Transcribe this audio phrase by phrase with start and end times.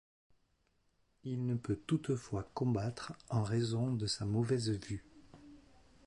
[1.25, 5.05] Il ne peut toutefois combattre en raison de sa mauvaise vue.